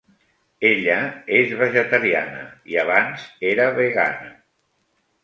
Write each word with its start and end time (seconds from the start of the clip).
Ella 0.69 0.95
és 1.39 1.53
vegetariana 1.59 2.39
i 2.73 2.79
abans 2.85 3.27
era 3.51 3.69
vegana. 3.77 4.33